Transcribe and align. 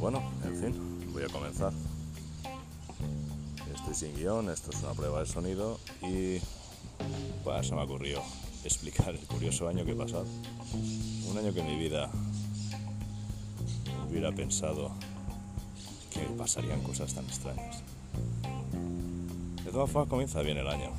bueno, 0.00 0.22
en 0.44 0.56
fin, 0.56 1.12
voy 1.12 1.24
a 1.24 1.28
comenzar. 1.28 1.72
Estoy 3.74 3.94
sin 3.94 4.16
guion, 4.16 4.48
esto 4.48 4.70
es 4.70 4.82
una 4.82 4.94
prueba 4.94 5.20
de 5.20 5.26
sonido 5.26 5.78
y 6.00 6.38
pues, 7.44 7.66
se 7.66 7.74
me 7.74 7.82
ocurrió 7.82 8.22
explicar 8.64 9.10
el 9.10 9.26
curioso 9.26 9.68
año 9.68 9.84
que 9.84 9.92
he 9.92 9.94
pasado. 9.94 10.24
Un 11.28 11.36
año 11.36 11.52
que 11.52 11.60
en 11.60 11.66
mi 11.66 11.76
vida 11.76 12.10
hubiera 14.08 14.32
pensado 14.32 14.90
que 16.10 16.20
pasarían 16.36 16.82
cosas 16.82 17.12
tan 17.12 17.26
extrañas. 17.26 17.82
De 19.64 19.70
todas 19.70 19.90
formas, 19.90 20.08
comienza 20.08 20.40
bien 20.40 20.56
el 20.56 20.66
año. 20.66 20.90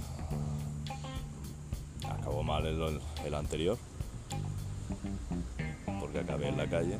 Acabó 2.07 2.43
mal 2.43 2.67
el, 2.67 3.01
el 3.25 3.33
anterior, 3.33 3.79
porque 5.99 6.19
acabé 6.19 6.49
en 6.49 6.57
la 6.57 6.69
calle 6.69 6.97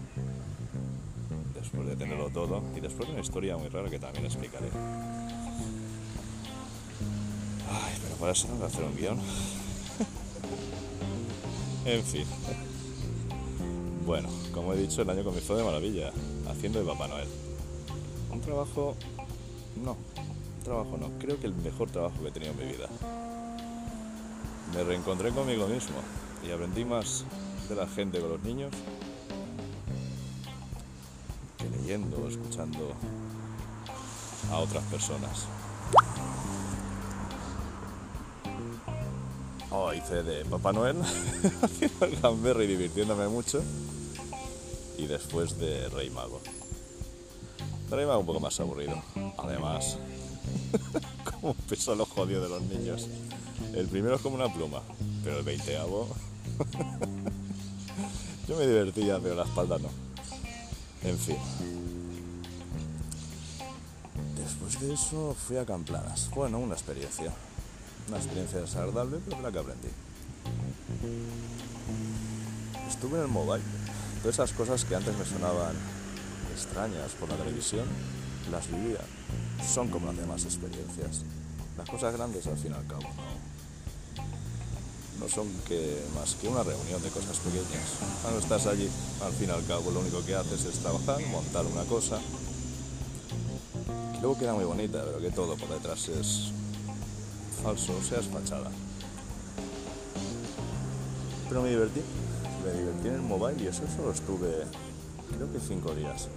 después 1.61 1.87
de 1.87 1.95
tenerlo 1.95 2.29
todo, 2.29 2.63
y 2.75 2.79
después 2.79 3.07
de 3.07 3.13
una 3.13 3.21
historia 3.21 3.55
muy 3.55 3.69
rara 3.69 3.89
que 3.89 3.99
también 3.99 4.25
explicaré. 4.25 4.67
Ay, 7.69 7.93
pero 8.03 8.15
para 8.15 8.31
eso 8.31 8.47
tengo 8.47 8.59
que 8.59 8.65
hacer 8.65 8.83
un 8.83 8.95
guion. 8.95 9.19
en 11.85 12.03
fin. 12.03 12.25
Bueno, 14.05 14.29
como 14.53 14.73
he 14.73 14.77
dicho, 14.77 15.03
el 15.03 15.09
año 15.09 15.23
comenzó 15.23 15.55
de 15.55 15.63
maravilla, 15.63 16.11
haciendo 16.49 16.79
de 16.79 16.85
Papá 16.85 17.07
Noel. 17.07 17.27
Un 18.31 18.41
trabajo... 18.41 18.95
No, 19.83 19.91
un 19.91 20.63
trabajo 20.63 20.97
no, 20.97 21.09
creo 21.19 21.39
que 21.39 21.47
el 21.47 21.53
mejor 21.53 21.89
trabajo 21.91 22.15
que 22.21 22.29
he 22.29 22.31
tenido 22.31 22.53
en 22.53 22.57
mi 22.57 22.73
vida. 22.73 22.87
Me 24.75 24.83
reencontré 24.83 25.31
conmigo 25.31 25.67
mismo 25.67 25.97
y 26.45 26.51
aprendí 26.51 26.85
más 26.85 27.23
de 27.69 27.75
la 27.75 27.87
gente 27.87 28.19
con 28.19 28.29
los 28.29 28.43
niños 28.43 28.71
escuchando 31.93 32.93
a 34.49 34.59
otras 34.59 34.83
personas. 34.85 35.45
Oh, 39.71 39.93
hice 39.93 40.23
de 40.23 40.45
Papá 40.45 40.71
Noel 40.71 40.95
haciendo 41.61 42.05
el 42.05 42.15
gamberro 42.17 42.63
y 42.63 42.67
divirtiéndome 42.67 43.27
mucho. 43.27 43.61
Y 44.97 45.07
después 45.07 45.57
de 45.59 45.89
Rey 45.89 46.09
Mago. 46.09 46.39
Rey 47.89 48.05
Mago 48.05 48.19
un 48.19 48.25
poco 48.25 48.39
más 48.39 48.57
aburrido. 48.61 49.01
Además, 49.37 49.97
como 51.41 51.53
peso 51.55 51.95
los 51.95 52.07
jodidos 52.07 52.43
de 52.43 52.49
los 52.49 52.61
niños. 52.61 53.07
El 53.73 53.87
primero 53.87 54.15
es 54.15 54.21
como 54.21 54.35
una 54.35 54.53
pluma, 54.53 54.81
pero 55.25 55.39
el 55.39 55.43
veinteavo. 55.43 56.07
Yo 58.47 58.55
me 58.55 58.65
divertía, 58.65 59.19
pero 59.21 59.35
la 59.35 59.43
espalda 59.43 59.77
no. 59.77 59.89
En 61.03 61.17
fin. 61.17 61.37
Después 64.43 64.79
de 64.79 64.93
eso 64.93 65.35
fui 65.47 65.57
a 65.57 65.65
Camplanas. 65.65 66.29
Bueno, 66.31 66.57
una 66.57 66.73
experiencia. 66.73 67.31
Una 68.07 68.17
experiencia 68.17 68.59
desagradable, 68.59 69.19
pero 69.23 69.41
la 69.41 69.51
que 69.51 69.59
aprendí. 69.59 69.89
Estuve 72.89 73.17
en 73.17 73.25
el 73.25 73.27
mobile. 73.27 73.63
Todas 74.21 74.35
esas 74.35 74.51
cosas 74.53 74.83
que 74.83 74.95
antes 74.95 75.15
me 75.15 75.25
sonaban 75.25 75.75
extrañas 76.53 77.11
por 77.19 77.29
la 77.29 77.35
televisión, 77.35 77.85
las 78.51 78.67
vivía. 78.67 79.01
Son 79.63 79.89
como 79.89 80.07
las 80.07 80.17
demás 80.17 80.43
experiencias. 80.45 81.21
Las 81.77 81.87
cosas 81.89 82.13
grandes 82.15 82.47
al 82.47 82.57
fin 82.57 82.71
y 82.71 82.75
al 82.75 82.87
cabo 82.87 83.01
no, 83.01 83.41
no 85.19 85.29
son 85.29 85.47
que 85.67 86.03
más 86.15 86.35
que 86.35 86.47
una 86.47 86.63
reunión 86.63 87.01
de 87.01 87.09
cosas 87.09 87.37
pequeñas. 87.37 87.89
Cuando 88.21 88.39
estás 88.39 88.65
allí, 88.65 88.89
al 89.23 89.33
fin 89.33 89.49
y 89.49 89.51
al 89.51 89.65
cabo 89.65 89.91
lo 89.91 89.99
único 89.99 90.25
que 90.25 90.35
haces 90.35 90.65
es 90.65 90.79
trabajar, 90.79 91.19
montar 91.27 91.65
una 91.65 91.83
cosa. 91.83 92.19
Luego 94.21 94.37
queda 94.37 94.53
muy 94.53 94.65
bonita, 94.65 95.03
pero 95.05 95.19
que 95.19 95.31
todo 95.31 95.55
por 95.55 95.69
detrás 95.69 96.07
es 96.09 96.51
falso, 97.63 97.95
o 97.97 98.03
sea, 98.03 98.19
es 98.19 98.27
fachada. 98.27 98.69
Pero 101.49 101.61
me 101.61 101.69
divertí. 101.69 102.01
Me 102.63 102.71
divertí 102.79 103.07
en 103.07 103.15
el 103.15 103.21
mobile 103.21 103.63
y 103.63 103.67
eso 103.67 103.81
solo 103.95 104.11
estuve, 104.11 104.65
creo 105.35 105.51
que 105.51 105.59
cinco 105.59 105.95
días. 105.95 106.27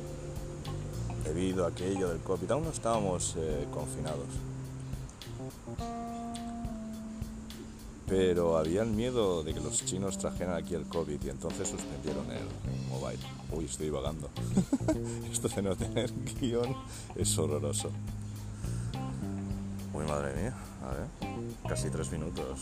Debido 1.23 1.67
a 1.67 1.69
aquello 1.69 2.09
del 2.09 2.21
COVID, 2.21 2.51
aún 2.51 2.65
no 2.65 2.71
estábamos 2.71 3.35
eh, 3.37 3.67
confinados. 3.73 4.29
Pero 8.17 8.57
había 8.57 8.83
el 8.83 8.91
miedo 8.91 9.43
de 9.43 9.53
que 9.53 9.59
los 9.59 9.85
chinos 9.85 10.19
trajeran 10.19 10.55
aquí 10.55 10.77
el 10.77 10.85
COVID 10.85 11.21
y 11.21 11.31
entonces 11.31 11.69
suspendieron 11.69 12.25
el 12.31 12.47
mobile. 12.89 13.19
Uy, 13.51 13.65
estoy 13.65 13.91
vagando. 13.91 14.31
Esto 15.33 15.49
de 15.49 15.63
no 15.63 15.75
tener 15.75 16.13
guion 16.41 16.77
es 17.17 17.37
horroroso. 17.37 17.91
Uy, 19.93 20.05
madre 20.07 20.33
mía. 20.41 20.55
A 20.85 20.91
ver. 20.95 21.49
Casi 21.69 21.91
tres 21.91 22.13
minutos. 22.13 22.61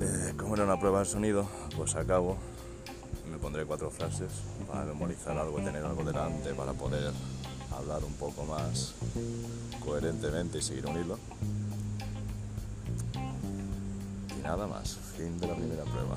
Eh, 0.00 0.34
como 0.36 0.56
era 0.56 0.64
una 0.64 0.80
prueba 0.80 0.98
de 0.98 1.04
sonido, 1.04 1.48
pues 1.76 1.94
acabo. 1.94 2.38
Me 3.30 3.38
pondré 3.38 3.64
cuatro 3.66 3.88
frases 3.88 4.32
para 4.66 4.84
memorizar 4.84 5.38
algo, 5.38 5.58
tener 5.58 5.84
algo 5.84 6.02
delante, 6.02 6.54
para 6.54 6.72
poder 6.72 7.12
hablar 7.70 8.02
un 8.02 8.14
poco 8.14 8.44
más 8.46 8.94
coherentemente 9.84 10.58
y 10.58 10.62
seguir 10.62 10.84
un 10.86 11.00
hilo. 11.00 11.18
Nada 14.48 14.66
más, 14.66 14.96
fin 15.14 15.38
de 15.38 15.46
la 15.46 15.54
primera 15.54 15.84
prueba. 15.84 16.16